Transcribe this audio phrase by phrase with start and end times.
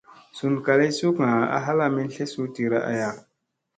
[0.37, 3.11] Sun kalii sukga a halami tlesu tira aya.